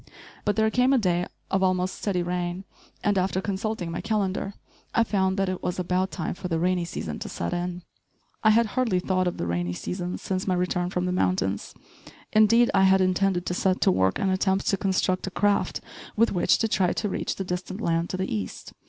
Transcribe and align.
But 0.45 0.55
there 0.55 0.71
came 0.71 0.93
a 0.93 0.97
day 0.97 1.27
of 1.51 1.61
almost 1.61 1.93
steady 1.93 2.23
rain, 2.23 2.63
and, 3.03 3.19
after 3.19 3.39
consulting 3.39 3.91
my 3.91 4.01
calendar, 4.01 4.55
I 4.95 5.03
found 5.03 5.37
that 5.37 5.47
it 5.47 5.61
was 5.61 5.77
about 5.77 6.09
time 6.09 6.33
for 6.33 6.47
the 6.47 6.57
rainy 6.57 6.85
season 6.85 7.19
to 7.19 7.29
set 7.29 7.53
in. 7.53 7.83
I 8.43 8.49
had 8.49 8.65
hardly 8.73 8.99
thought 8.99 9.27
of 9.27 9.37
the 9.37 9.45
rainy 9.45 9.73
season 9.73 10.17
since 10.17 10.47
my 10.47 10.55
return 10.55 10.89
from 10.89 11.05
the 11.05 11.11
mountains. 11.11 11.75
Indeed, 12.33 12.71
I 12.73 12.85
had 12.85 12.99
intended 12.99 13.45
to 13.45 13.53
set 13.53 13.79
to 13.81 13.91
work 13.91 14.17
and 14.17 14.31
attempt 14.31 14.65
to 14.69 14.75
construct 14.77 15.27
a 15.27 15.29
craft 15.29 15.81
with 16.15 16.31
which 16.31 16.57
to 16.57 16.67
try 16.67 16.93
to 16.93 17.07
reach 17.07 17.35
the 17.35 17.43
distant 17.43 17.79
land 17.79 18.09
to 18.09 18.17
the 18.17 18.33
east. 18.35 18.73